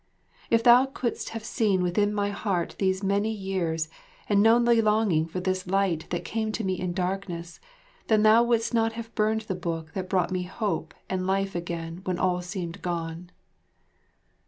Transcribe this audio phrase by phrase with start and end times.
[0.49, 3.87] If thou couldst have seen within my heart these many ears,
[4.27, 7.59] and known the longing for this light that came to me in darkness,
[8.07, 12.01] then thou wouldst not have burned the book that brought me hope and life again
[12.03, 13.29] when all seemed gone.